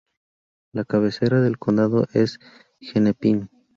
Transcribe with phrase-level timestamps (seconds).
[0.73, 2.39] La cabecera del condado es
[2.79, 3.51] Hennepin.